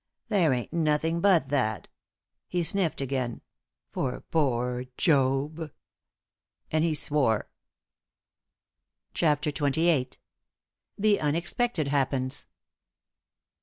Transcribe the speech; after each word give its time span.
There 0.29 0.51
ain't 0.51 0.73
nothing 0.73 1.21
but 1.21 1.49
that," 1.49 1.87
he 2.47 2.63
sniffed 2.63 3.01
again, 3.01 3.41
"for 3.91 4.21
poor 4.31 4.85
Job!" 4.97 5.71
And 6.71 6.83
he 6.83 6.95
swore. 6.95 7.51
CHAPTER 9.13 9.51
XXVIII. 9.51 10.09
THE 10.97 11.19
UNEXPECTED 11.21 11.89
HAPPENS. 11.89 12.47